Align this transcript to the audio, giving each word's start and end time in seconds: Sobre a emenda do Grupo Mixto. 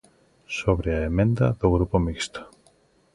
Sobre 0.59 0.89
a 0.95 1.03
emenda 1.09 1.45
do 1.59 1.67
Grupo 1.75 1.95
Mixto. 2.05 2.41